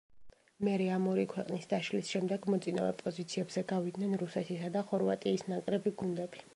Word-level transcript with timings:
მერე 0.67 0.85
ამ 0.93 1.03
ორი 1.11 1.25
ქვეყნის 1.33 1.69
დაშლის 1.73 2.09
შემდეგ 2.15 2.49
მოწინავე 2.53 2.97
პოზიციებზე 3.05 3.65
გავიდნენ 3.75 4.19
რუსეთისა 4.27 4.75
და 4.79 4.87
ხორვატიის 4.93 5.49
ნაკრები 5.57 5.99
გუნდები. 6.03 6.49